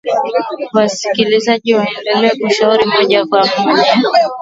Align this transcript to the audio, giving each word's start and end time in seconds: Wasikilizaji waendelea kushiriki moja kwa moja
Wasikilizaji 0.73 1.75
waendelea 1.75 2.31
kushiriki 2.41 2.87
moja 2.87 3.25
kwa 3.25 3.47
moja 3.63 3.89